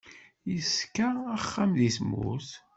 [0.53, 1.07] Yeṣka
[1.37, 2.51] axxam deg tmurt.